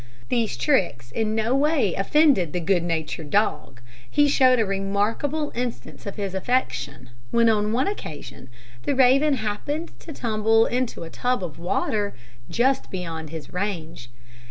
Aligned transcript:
These 0.29 0.57
tricks 0.57 1.11
in 1.11 1.35
no 1.35 1.55
way 1.55 1.93
offended 1.93 2.53
the 2.53 2.59
good 2.59 2.81
natured 2.81 3.29
dog. 3.29 3.81
He 4.09 4.27
showed 4.27 4.57
a 4.57 4.65
remarkable 4.65 5.51
instance 5.53 6.07
of 6.07 6.15
his 6.15 6.33
affection, 6.33 7.11
when 7.29 7.49
on 7.49 7.71
one 7.71 7.87
occasion 7.87 8.49
the 8.81 8.95
raven 8.95 9.35
happened 9.35 9.91
to 9.99 10.11
tumble 10.11 10.65
into 10.65 11.03
a 11.03 11.11
tub 11.11 11.43
of 11.43 11.59
water, 11.59 12.15
just 12.49 12.89
beyond 12.89 13.29
his 13.29 13.53
range. 13.53 14.09